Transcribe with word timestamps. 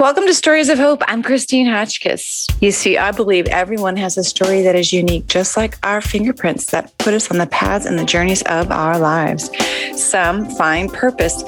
Welcome 0.00 0.24
to 0.24 0.32
Stories 0.32 0.70
of 0.70 0.78
Hope. 0.78 1.02
I'm 1.08 1.22
Christine 1.22 1.66
Hotchkiss. 1.66 2.46
You 2.62 2.70
see, 2.70 2.96
I 2.96 3.12
believe 3.12 3.46
everyone 3.48 3.98
has 3.98 4.16
a 4.16 4.24
story 4.24 4.62
that 4.62 4.74
is 4.74 4.94
unique, 4.94 5.26
just 5.26 5.58
like 5.58 5.76
our 5.82 6.00
fingerprints 6.00 6.70
that 6.70 6.96
put 6.96 7.12
us 7.12 7.30
on 7.30 7.36
the 7.36 7.46
paths 7.46 7.84
and 7.84 7.98
the 7.98 8.06
journeys 8.06 8.40
of 8.44 8.70
our 8.70 8.98
lives. 8.98 9.50
Some 9.94 10.48
find 10.52 10.90
purpose. 10.90 11.44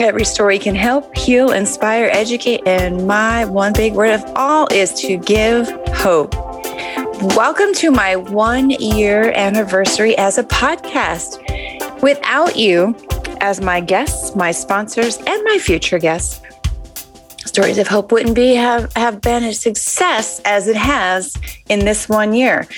Every 0.00 0.24
story 0.24 0.58
can 0.58 0.74
help, 0.74 1.16
heal, 1.16 1.52
inspire, 1.52 2.10
educate, 2.12 2.62
and 2.66 3.06
my 3.06 3.44
one 3.44 3.72
big 3.72 3.92
word 3.92 4.14
of 4.14 4.24
all 4.34 4.66
is 4.72 4.92
to 5.02 5.16
give 5.16 5.68
hope. 5.94 6.34
Welcome 7.36 7.72
to 7.74 7.92
my 7.92 8.16
one 8.16 8.70
year 8.70 9.30
anniversary 9.30 10.18
as 10.18 10.38
a 10.38 10.42
podcast. 10.42 11.38
Without 12.02 12.56
you 12.56 12.96
as 13.40 13.60
my 13.60 13.78
guests, 13.78 14.34
my 14.34 14.50
sponsors, 14.50 15.18
and 15.18 15.44
my 15.44 15.58
future 15.60 16.00
guests, 16.00 16.40
Stories 17.58 17.78
of 17.78 17.88
Hope 17.88 18.12
wouldn't 18.12 18.36
be 18.36 18.54
have, 18.54 18.92
have 18.92 19.20
been 19.20 19.42
a 19.42 19.52
success 19.52 20.40
as 20.44 20.68
it 20.68 20.76
has 20.76 21.36
in 21.68 21.80
this 21.80 22.08
one 22.08 22.32
year. 22.32 22.68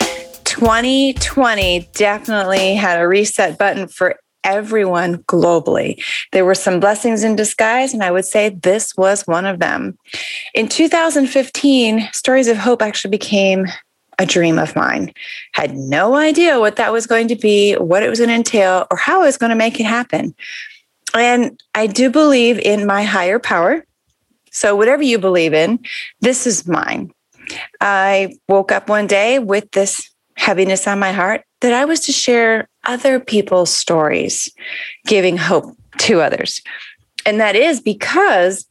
2020 0.44 1.86
definitely 1.92 2.76
had 2.76 2.98
a 2.98 3.06
reset 3.06 3.58
button 3.58 3.88
for 3.88 4.18
everyone 4.42 5.18
globally. 5.24 6.02
There 6.32 6.46
were 6.46 6.54
some 6.54 6.80
blessings 6.80 7.24
in 7.24 7.36
disguise, 7.36 7.92
and 7.92 8.02
I 8.02 8.10
would 8.10 8.24
say 8.24 8.48
this 8.48 8.96
was 8.96 9.26
one 9.26 9.44
of 9.44 9.58
them. 9.58 9.98
In 10.54 10.66
2015, 10.66 12.08
Stories 12.14 12.48
of 12.48 12.56
Hope 12.56 12.80
actually 12.80 13.10
became 13.10 13.66
a 14.18 14.24
dream 14.24 14.58
of 14.58 14.74
mine. 14.74 15.12
Had 15.52 15.76
no 15.76 16.14
idea 16.14 16.58
what 16.58 16.76
that 16.76 16.90
was 16.90 17.06
going 17.06 17.28
to 17.28 17.36
be, 17.36 17.74
what 17.74 18.02
it 18.02 18.08
was 18.08 18.20
going 18.20 18.30
to 18.30 18.34
entail, 18.34 18.86
or 18.90 18.96
how 18.96 19.20
I 19.20 19.26
was 19.26 19.36
going 19.36 19.50
to 19.50 19.56
make 19.56 19.78
it 19.78 19.84
happen. 19.84 20.34
And 21.12 21.60
I 21.74 21.86
do 21.86 22.08
believe 22.08 22.58
in 22.58 22.86
my 22.86 23.02
higher 23.02 23.38
power. 23.38 23.84
So, 24.50 24.74
whatever 24.76 25.02
you 25.02 25.18
believe 25.18 25.54
in, 25.54 25.80
this 26.20 26.46
is 26.46 26.66
mine. 26.66 27.12
I 27.80 28.34
woke 28.48 28.72
up 28.72 28.88
one 28.88 29.06
day 29.06 29.38
with 29.38 29.70
this 29.72 30.10
heaviness 30.36 30.86
on 30.86 30.98
my 30.98 31.12
heart 31.12 31.42
that 31.60 31.72
I 31.72 31.84
was 31.84 32.00
to 32.00 32.12
share 32.12 32.68
other 32.84 33.20
people's 33.20 33.72
stories, 33.72 34.50
giving 35.06 35.36
hope 35.36 35.76
to 35.98 36.20
others. 36.20 36.62
And 37.26 37.40
that 37.40 37.56
is 37.56 37.80
because 37.80 38.66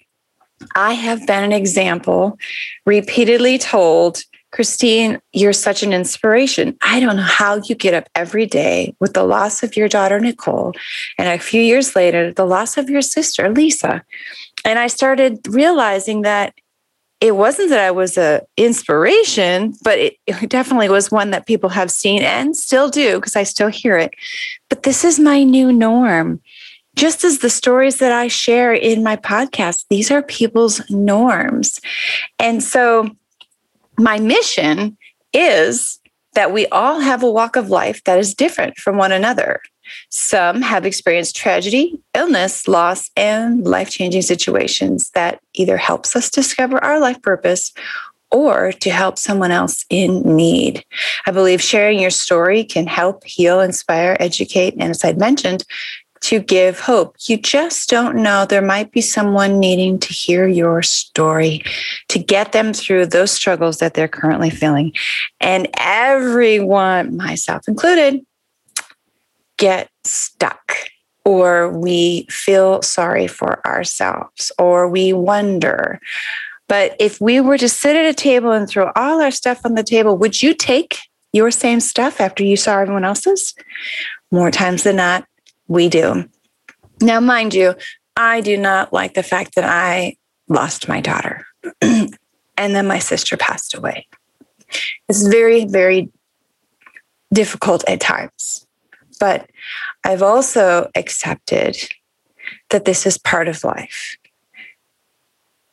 I 0.75 0.93
have 0.93 1.25
been 1.27 1.43
an 1.43 1.51
example 1.51 2.37
repeatedly 2.85 3.57
told, 3.57 4.23
Christine, 4.51 5.19
you're 5.31 5.53
such 5.53 5.83
an 5.83 5.93
inspiration. 5.93 6.75
I 6.81 6.99
don't 6.99 7.17
know 7.17 7.21
how 7.21 7.57
you 7.57 7.75
get 7.75 7.93
up 7.93 8.09
every 8.15 8.47
day 8.47 8.95
with 8.99 9.13
the 9.13 9.23
loss 9.23 9.61
of 9.61 9.77
your 9.77 9.87
daughter, 9.87 10.19
Nicole, 10.19 10.73
and 11.19 11.27
a 11.27 11.37
few 11.37 11.61
years 11.61 11.95
later, 11.95 12.33
the 12.33 12.47
loss 12.47 12.75
of 12.75 12.89
your 12.89 13.03
sister, 13.03 13.49
Lisa 13.49 14.03
and 14.65 14.79
I 14.79 14.87
started 14.87 15.39
realizing 15.47 16.21
that 16.23 16.53
it 17.21 17.35
wasn't 17.35 17.69
that 17.69 17.79
I 17.79 17.91
was 17.91 18.17
a 18.17 18.41
inspiration, 18.55 19.75
but 19.83 19.99
it, 19.99 20.17
it 20.27 20.49
definitely 20.49 20.89
was 20.89 21.11
one 21.11 21.31
that 21.31 21.47
people 21.47 21.69
have 21.69 21.91
seen 21.91 22.21
and 22.21 22.55
still 22.55 22.89
do 22.89 23.15
because 23.15 23.35
I 23.35 23.43
still 23.43 23.67
hear 23.67 23.97
it. 23.97 24.11
But 24.69 24.83
this 24.83 25.03
is 25.03 25.19
my 25.19 25.43
new 25.43 25.71
norm. 25.71 26.41
Just 26.95 27.23
as 27.23 27.39
the 27.39 27.49
stories 27.49 27.99
that 27.99 28.11
I 28.11 28.27
share 28.27 28.73
in 28.73 29.03
my 29.03 29.15
podcast, 29.15 29.85
these 29.89 30.11
are 30.11 30.21
people's 30.21 30.81
norms. 30.89 31.79
And 32.39 32.63
so 32.63 33.09
my 33.97 34.19
mission 34.19 34.97
is 35.33 35.99
that 36.33 36.51
we 36.51 36.67
all 36.67 36.99
have 36.99 37.23
a 37.23 37.31
walk 37.31 37.55
of 37.55 37.69
life 37.69 38.03
that 38.03 38.19
is 38.19 38.33
different 38.33 38.77
from 38.77 38.97
one 38.97 39.11
another. 39.11 39.61
Some 40.09 40.61
have 40.61 40.85
experienced 40.85 41.35
tragedy, 41.35 41.99
illness, 42.13 42.67
loss, 42.67 43.09
and 43.15 43.65
life 43.65 43.89
changing 43.89 44.23
situations 44.23 45.11
that 45.11 45.39
either 45.53 45.77
helps 45.77 46.15
us 46.15 46.29
discover 46.29 46.83
our 46.83 46.99
life 46.99 47.21
purpose 47.21 47.73
or 48.31 48.71
to 48.71 48.89
help 48.91 49.17
someone 49.17 49.51
else 49.51 49.85
in 49.89 50.21
need. 50.35 50.85
I 51.25 51.31
believe 51.31 51.61
sharing 51.61 51.99
your 51.99 52.11
story 52.11 52.63
can 52.63 52.87
help 52.87 53.23
heal, 53.23 53.59
inspire, 53.59 54.15
educate, 54.19 54.73
and 54.73 54.91
as 54.91 55.03
I'd 55.03 55.17
mentioned, 55.17 55.63
to 56.21 56.39
give 56.39 56.79
hope. 56.79 57.15
You 57.27 57.37
just 57.37 57.89
don't 57.89 58.17
know. 58.17 58.45
There 58.45 58.61
might 58.61 58.91
be 58.91 59.01
someone 59.01 59.59
needing 59.59 59.99
to 59.99 60.13
hear 60.13 60.47
your 60.47 60.81
story 60.83 61.63
to 62.09 62.19
get 62.19 62.51
them 62.51 62.73
through 62.73 63.07
those 63.07 63.31
struggles 63.31 63.77
that 63.77 63.93
they're 63.93 64.07
currently 64.07 64.49
feeling. 64.49 64.93
And 65.39 65.67
everyone, 65.77 67.15
myself 67.15 67.67
included, 67.67 68.25
get 69.59 69.89
stuck 70.03 70.73
or 71.23 71.69
we 71.69 72.25
feel 72.29 72.81
sorry 72.81 73.27
for 73.27 73.65
ourselves 73.67 74.51
or 74.57 74.89
we 74.89 75.13
wonder. 75.13 75.99
But 76.67 76.95
if 76.99 77.21
we 77.21 77.39
were 77.39 77.57
to 77.57 77.69
sit 77.69 77.95
at 77.95 78.05
a 78.05 78.13
table 78.13 78.51
and 78.51 78.67
throw 78.67 78.91
all 78.95 79.21
our 79.21 79.29
stuff 79.29 79.61
on 79.63 79.75
the 79.75 79.83
table, 79.83 80.17
would 80.17 80.41
you 80.41 80.55
take 80.55 80.97
your 81.33 81.51
same 81.51 81.79
stuff 81.79 82.19
after 82.19 82.43
you 82.43 82.57
saw 82.57 82.79
everyone 82.79 83.05
else's? 83.05 83.53
More 84.31 84.49
times 84.49 84.83
than 84.83 84.95
not, 84.95 85.25
we 85.67 85.89
do. 85.89 86.27
Now, 87.01 87.19
mind 87.19 87.53
you, 87.53 87.75
I 88.15 88.41
do 88.41 88.57
not 88.57 88.91
like 88.91 89.13
the 89.13 89.23
fact 89.23 89.55
that 89.55 89.65
I 89.65 90.15
lost 90.47 90.87
my 90.87 91.01
daughter 91.01 91.45
and 91.81 92.09
then 92.57 92.87
my 92.87 92.99
sister 92.99 93.37
passed 93.37 93.75
away. 93.75 94.07
It's 95.07 95.27
very, 95.27 95.65
very 95.65 96.09
difficult 97.33 97.83
at 97.87 97.99
times. 97.99 98.65
But 99.19 99.49
I've 100.03 100.23
also 100.23 100.89
accepted 100.95 101.77
that 102.69 102.85
this 102.85 103.05
is 103.05 103.17
part 103.17 103.47
of 103.47 103.63
life. 103.63 104.15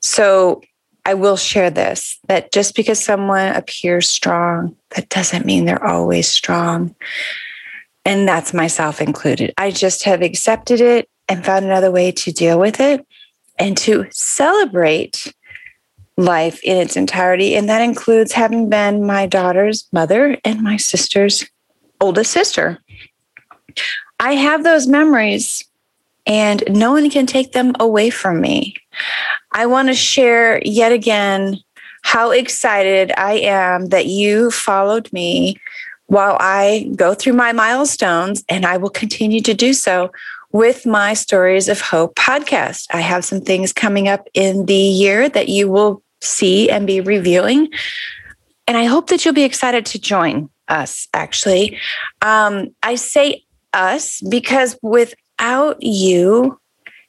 So 0.00 0.62
I 1.04 1.14
will 1.14 1.36
share 1.36 1.70
this 1.70 2.18
that 2.28 2.52
just 2.52 2.74
because 2.74 3.02
someone 3.02 3.52
appears 3.54 4.08
strong, 4.08 4.76
that 4.90 5.08
doesn't 5.08 5.46
mean 5.46 5.64
they're 5.64 5.84
always 5.84 6.28
strong. 6.28 6.94
And 8.04 8.26
that's 8.26 8.52
myself 8.54 9.00
included. 9.00 9.54
I 9.56 9.70
just 9.70 10.04
have 10.04 10.22
accepted 10.22 10.80
it 10.80 11.08
and 11.28 11.44
found 11.44 11.64
another 11.64 11.90
way 11.90 12.12
to 12.12 12.32
deal 12.32 12.58
with 12.58 12.80
it 12.80 13.06
and 13.58 13.76
to 13.78 14.06
celebrate 14.10 15.32
life 16.16 16.60
in 16.62 16.76
its 16.76 16.96
entirety. 16.96 17.54
And 17.54 17.68
that 17.68 17.82
includes 17.82 18.32
having 18.32 18.68
been 18.68 19.04
my 19.04 19.26
daughter's 19.26 19.88
mother 19.92 20.38
and 20.44 20.62
my 20.62 20.76
sister's 20.76 21.44
oldest 22.00 22.32
sister. 22.32 22.78
I 24.19 24.34
have 24.34 24.64
those 24.64 24.87
memories 24.87 25.64
and 26.26 26.62
no 26.69 26.92
one 26.92 27.09
can 27.10 27.26
take 27.26 27.53
them 27.53 27.75
away 27.78 28.10
from 28.10 28.41
me. 28.41 28.75
I 29.53 29.66
want 29.66 29.88
to 29.88 29.94
share 29.94 30.60
yet 30.64 30.92
again 30.92 31.60
how 32.03 32.31
excited 32.31 33.12
I 33.16 33.34
am 33.34 33.86
that 33.86 34.06
you 34.06 34.50
followed 34.50 35.12
me 35.12 35.60
while 36.06 36.36
I 36.38 36.91
go 36.94 37.15
through 37.15 37.32
my 37.32 37.53
milestones, 37.53 38.44
and 38.48 38.65
I 38.65 38.76
will 38.76 38.91
continue 38.91 39.41
to 39.41 39.54
do 39.54 39.72
so 39.72 40.12
with 40.53 40.86
my 40.86 41.15
Stories 41.15 41.69
of 41.69 41.81
Hope 41.81 42.15
podcast. 42.15 42.86
I 42.92 43.00
have 43.00 43.25
some 43.25 43.41
things 43.41 43.72
coming 43.72 44.06
up 44.06 44.28
in 44.32 44.66
the 44.66 44.75
year 44.75 45.28
that 45.28 45.48
you 45.48 45.69
will 45.69 46.03
see 46.20 46.70
and 46.70 46.86
be 46.86 47.00
reviewing. 47.00 47.69
And 48.69 48.76
I 48.76 48.84
hope 48.84 49.09
that 49.09 49.25
you'll 49.25 49.34
be 49.34 49.42
excited 49.42 49.84
to 49.86 49.98
join 49.98 50.48
us, 50.69 51.09
actually. 51.12 51.78
Um, 52.22 52.69
I 52.82 52.94
say 52.94 53.44
us 53.76 54.20
because 54.22 54.76
without 54.82 55.82
you, 55.82 56.59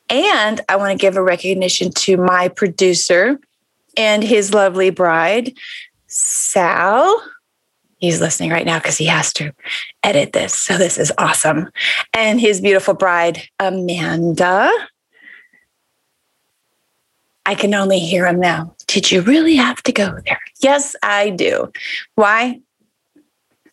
and 0.09 0.61
I 0.69 0.75
want 0.75 0.91
to 0.91 1.01
give 1.01 1.17
a 1.17 1.23
recognition 1.23 1.91
to 1.91 2.17
my 2.17 2.49
producer 2.49 3.39
and 3.97 4.23
his 4.23 4.53
lovely 4.53 4.89
bride, 4.89 5.53
Sal. 6.07 7.23
He's 7.97 8.21
listening 8.21 8.51
right 8.51 8.65
now 8.65 8.77
because 8.77 8.97
he 8.97 9.05
has 9.05 9.33
to 9.33 9.51
edit 10.03 10.31
this. 10.33 10.53
So 10.53 10.77
this 10.77 10.99
is 10.99 11.11
awesome. 11.17 11.69
And 12.13 12.39
his 12.39 12.61
beautiful 12.61 12.93
bride, 12.93 13.41
Amanda. 13.59 14.71
I 17.45 17.55
can 17.55 17.73
only 17.73 17.99
hear 17.99 18.27
him 18.27 18.39
now. 18.39 18.75
Did 18.87 19.09
you 19.09 19.21
really 19.21 19.55
have 19.55 19.81
to 19.83 19.91
go 19.91 20.19
there? 20.25 20.39
Yes, 20.61 20.95
I 21.01 21.31
do. 21.31 21.71
Why? 22.15 22.59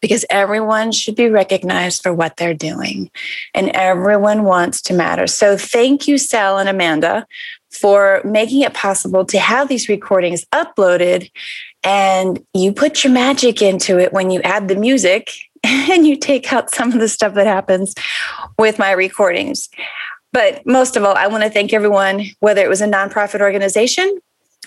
Because 0.05 0.27
everyone 0.29 0.93
should 0.93 1.17
be 1.17 1.31
recognized 1.31 2.03
for 2.03 2.13
what 2.13 2.37
they're 2.37 2.53
doing 2.53 3.11
and 3.55 3.71
everyone 3.71 4.45
wants 4.45 4.83
to 4.83 4.93
matter. 4.93 5.27
So 5.27 5.57
thank 5.57 6.07
you, 6.07 6.19
Sal 6.19 6.59
and 6.59 6.69
Amanda, 6.69 7.27
for 7.71 8.21
making 8.23 8.61
it 8.61 8.75
possible 8.75 9.25
to 9.25 9.39
have 9.39 9.69
these 9.69 9.89
recordings 9.89 10.45
uploaded. 10.53 11.31
And 11.85 12.45
you 12.53 12.71
put 12.71 13.03
your 13.03 13.15
magic 13.15 13.63
into 13.63 13.99
it 13.99 14.13
when 14.13 14.31
you 14.31 14.43
add 14.43 14.69
the 14.69 14.77
music 14.77 15.31
and 15.65 16.07
you 16.07 16.17
take 16.17 16.53
out 16.53 16.71
some 16.71 16.93
of 16.93 17.01
the 17.01 17.09
stuff 17.09 17.33
that 17.33 17.47
happens 17.47 17.95
with 18.59 18.79
my 18.79 18.91
recordings. 18.91 19.71
But 20.35 20.67
most 20.67 20.99
of 20.99 21.05
all, 21.05 21.17
I 21.17 21.29
want 21.29 21.45
to 21.45 21.51
thank 21.51 21.73
everyone, 21.73 22.27
whether 22.41 22.63
it 22.63 22.69
was 22.69 22.83
a 22.83 22.87
nonprofit 22.87 23.41
organization 23.41 24.19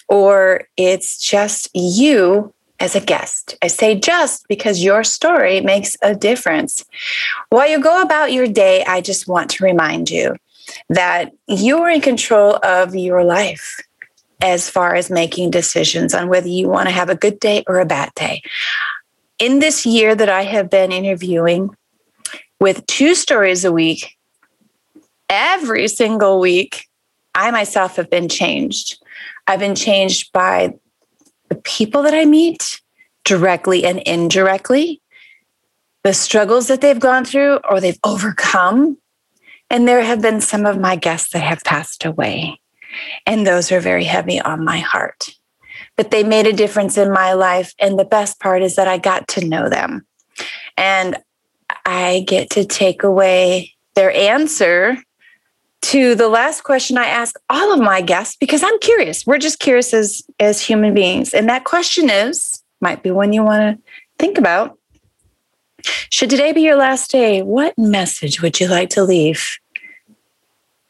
or 0.09 0.63
it's 0.77 1.19
just 1.19 1.69
you 1.75 2.55
as 2.79 2.95
a 2.95 3.01
guest. 3.01 3.55
I 3.61 3.67
say 3.67 3.95
just 3.99 4.47
because 4.47 4.83
your 4.83 5.03
story 5.03 5.61
makes 5.61 5.97
a 6.01 6.13
difference. 6.15 6.85
While 7.49 7.69
you 7.69 7.81
go 7.81 8.01
about 8.01 8.31
your 8.31 8.47
day, 8.47 8.83
I 8.85 9.01
just 9.01 9.27
want 9.27 9.49
to 9.51 9.63
remind 9.63 10.09
you 10.09 10.35
that 10.89 11.31
you 11.47 11.79
are 11.79 11.89
in 11.89 12.01
control 12.01 12.59
of 12.63 12.95
your 12.95 13.23
life. 13.23 13.81
as 14.41 14.69
far 14.69 14.95
as 14.95 15.09
making 15.09 15.51
decisions 15.51 16.13
on 16.13 16.29
whether 16.29 16.47
you 16.47 16.69
want 16.69 16.87
to 16.87 16.93
have 16.93 17.09
a 17.09 17.15
good 17.15 17.39
day 17.39 17.63
or 17.67 17.79
a 17.79 17.85
bad 17.85 18.13
day. 18.15 18.41
In 19.39 19.59
this 19.59 19.85
year 19.85 20.15
that 20.15 20.29
I 20.29 20.43
have 20.43 20.69
been 20.69 20.91
interviewing 20.91 21.75
with 22.59 22.85
two 22.87 23.15
stories 23.15 23.65
a 23.65 23.71
week, 23.71 24.17
every 25.29 25.87
single 25.87 26.39
week, 26.39 26.87
I 27.35 27.51
myself 27.51 27.95
have 27.97 28.09
been 28.09 28.29
changed. 28.29 29.03
I've 29.47 29.59
been 29.59 29.75
changed 29.75 30.31
by 30.33 30.75
the 31.49 31.55
people 31.55 32.03
that 32.03 32.13
I 32.13 32.25
meet 32.25 32.81
directly 33.23 33.85
and 33.85 33.99
indirectly, 33.99 35.01
the 36.03 36.13
struggles 36.13 36.67
that 36.67 36.81
they've 36.81 36.99
gone 36.99 37.25
through 37.25 37.59
or 37.69 37.79
they've 37.79 37.99
overcome. 38.03 38.97
And 39.69 39.87
there 39.87 40.01
have 40.01 40.21
been 40.21 40.39
some 40.39 40.65
of 40.65 40.79
my 40.79 40.95
guests 40.95 41.33
that 41.33 41.43
have 41.43 41.61
passed 41.65 42.05
away. 42.05 42.59
And 43.25 43.45
those 43.45 43.71
are 43.71 43.81
very 43.81 44.05
heavy 44.05 44.39
on 44.39 44.63
my 44.63 44.79
heart. 44.79 45.29
But 45.97 46.11
they 46.11 46.23
made 46.23 46.47
a 46.47 46.53
difference 46.53 46.97
in 46.97 47.11
my 47.11 47.33
life. 47.33 47.73
And 47.79 47.99
the 47.99 48.05
best 48.05 48.39
part 48.39 48.61
is 48.61 48.75
that 48.75 48.87
I 48.87 48.97
got 48.97 49.27
to 49.29 49.45
know 49.45 49.67
them. 49.67 50.05
And 50.77 51.17
I 51.85 52.23
get 52.27 52.49
to 52.51 52.65
take 52.65 53.03
away 53.03 53.73
their 53.95 54.11
answer 54.11 54.97
to 55.83 56.15
the 56.15 56.27
last 56.27 56.63
question 56.63 56.97
I 56.97 57.05
ask 57.05 57.35
all 57.49 57.73
of 57.73 57.79
my 57.79 58.01
guests 58.01 58.35
because 58.35 58.63
I'm 58.63 58.79
curious. 58.79 59.25
We're 59.25 59.37
just 59.37 59.59
curious 59.59 59.93
as, 59.93 60.23
as 60.39 60.61
human 60.61 60.93
beings. 60.93 61.33
And 61.33 61.47
that 61.49 61.63
question 61.63 62.09
is 62.09 62.63
might 62.81 63.03
be 63.03 63.11
one 63.11 63.33
you 63.33 63.43
want 63.43 63.77
to 63.77 63.83
think 64.19 64.37
about. 64.37 64.77
Should 66.09 66.29
today 66.29 66.51
be 66.53 66.61
your 66.61 66.75
last 66.75 67.11
day, 67.11 67.41
what 67.41 67.77
message 67.77 68.41
would 68.41 68.59
you 68.59 68.67
like 68.67 68.89
to 68.91 69.03
leave? 69.03 69.57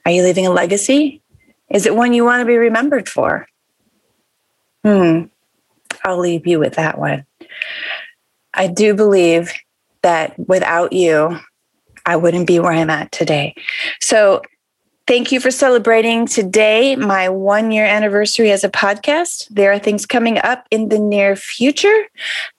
Are 0.05 0.11
you 0.11 0.23
leaving 0.23 0.47
a 0.47 0.51
legacy? 0.51 1.21
Is 1.69 1.85
it 1.85 1.95
one 1.95 2.13
you 2.13 2.23
want 2.23 2.41
to 2.41 2.45
be 2.45 2.55
remembered 2.55 3.09
for? 3.09 3.47
Hmm, 4.83 5.23
I'll 6.03 6.19
leave 6.19 6.47
you 6.47 6.59
with 6.59 6.75
that 6.75 6.97
one. 6.97 7.25
I 8.53 8.67
do 8.67 8.93
believe 8.93 9.51
that 10.01 10.37
without 10.39 10.93
you, 10.93 11.37
I 12.05 12.15
wouldn't 12.15 12.47
be 12.47 12.59
where 12.59 12.71
I'm 12.71 12.89
at 12.89 13.11
today. 13.11 13.53
So, 13.99 14.41
thank 15.07 15.31
you 15.31 15.39
for 15.39 15.49
celebrating 15.49 16.27
today, 16.27 16.95
my 16.95 17.29
one 17.29 17.71
year 17.71 17.85
anniversary 17.85 18.51
as 18.51 18.63
a 18.63 18.69
podcast. 18.69 19.47
There 19.49 19.71
are 19.71 19.79
things 19.79 20.05
coming 20.05 20.37
up 20.39 20.67
in 20.69 20.89
the 20.89 20.99
near 20.99 21.35
future 21.35 22.03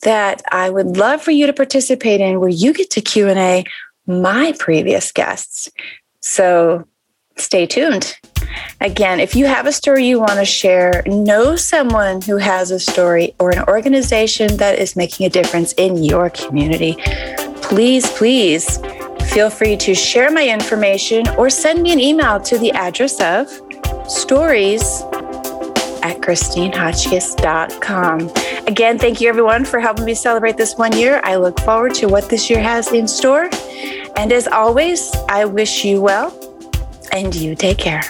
that 0.03 0.43
I 0.51 0.71
would 0.71 0.97
love 0.97 1.23
for 1.23 1.31
you 1.31 1.47
to 1.47 1.53
participate 1.53 2.21
in 2.21 2.41
where 2.41 2.49
you 2.49 2.73
get 2.73 2.91
to 2.91 3.01
Q&A 3.01 3.65
my 4.07 4.55
previous 4.59 5.13
guests. 5.13 5.71
So, 6.21 6.85
stay 7.37 7.67
tuned. 7.67 8.17
Again, 8.81 9.21
if 9.21 9.35
you 9.35 9.47
have 9.47 9.67
a 9.67 9.73
story 9.73 10.07
you 10.07 10.21
want 10.21 10.39
to 10.39 10.45
share, 10.45 11.03
know 11.07 11.57
someone 11.57 12.21
who 12.21 12.37
has 12.37 12.71
a 12.71 12.79
story 12.79 13.35
or 13.39 13.51
an 13.51 13.65
organization 13.69 14.57
that 14.59 14.79
is 14.79 14.97
making 14.97 15.27
a 15.27 15.31
difference 15.31 15.73
in 15.75 16.03
your 16.03 16.31
community, 16.31 16.97
please, 17.63 18.11
please 18.13 18.79
feel 19.33 19.51
free 19.51 19.77
to 19.77 19.95
share 19.95 20.31
my 20.31 20.49
information 20.49 21.29
or 21.37 21.51
send 21.51 21.83
me 21.83 21.93
an 21.93 22.01
email 22.01 22.41
to 22.41 22.59
the 22.59 22.71
address 22.73 23.21
of 23.21 23.49
stories 24.11 25.03
at 26.03 26.21
christinehotchkiss.com. 26.21 28.67
Again, 28.67 28.99
thank 28.99 29.21
you 29.21 29.29
everyone 29.29 29.65
for 29.65 29.81
helping 29.81 30.05
me 30.05 30.15
celebrate 30.15 30.57
this 30.57 30.77
one 30.77 30.97
year. 30.97 31.21
I 31.25 31.37
look 31.37 31.59
forward 31.61 31.95
to 31.95 32.07
what 32.07 32.29
this 32.29 32.49
year 32.49 32.61
has 32.61 32.93
in 32.93 33.09
store. 33.09 33.49
And 34.17 34.33
as 34.33 34.49
always, 34.49 35.15
I 35.29 35.45
wish 35.45 35.85
you 35.85 36.01
well 36.01 36.33
and 37.13 37.35
you 37.35 37.55
take 37.55 37.79
care. 37.79 38.03